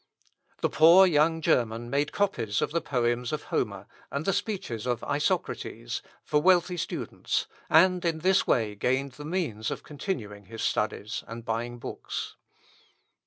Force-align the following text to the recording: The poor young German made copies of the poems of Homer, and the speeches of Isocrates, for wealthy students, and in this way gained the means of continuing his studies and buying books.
The 0.61 0.69
poor 0.71 1.05
young 1.05 1.41
German 1.41 1.87
made 1.91 2.11
copies 2.11 2.59
of 2.59 2.71
the 2.71 2.81
poems 2.81 3.31
of 3.31 3.43
Homer, 3.43 3.85
and 4.09 4.25
the 4.25 4.33
speeches 4.33 4.87
of 4.87 5.03
Isocrates, 5.03 6.01
for 6.23 6.41
wealthy 6.41 6.77
students, 6.77 7.45
and 7.69 8.03
in 8.03 8.17
this 8.21 8.47
way 8.47 8.73
gained 8.73 9.11
the 9.11 9.25
means 9.25 9.69
of 9.69 9.83
continuing 9.83 10.45
his 10.45 10.63
studies 10.63 11.23
and 11.27 11.45
buying 11.45 11.77
books. 11.77 12.35